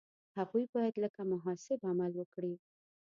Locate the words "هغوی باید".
0.37-0.95